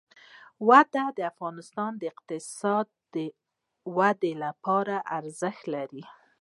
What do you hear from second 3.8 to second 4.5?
ودې